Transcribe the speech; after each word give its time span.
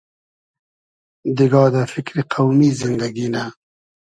دیگا 1.37 1.63
دۂ 1.73 1.81
فیکری 1.91 2.21
قۆمی 2.31 2.69
زیندئگی 2.79 3.27
نۂ 3.33 3.43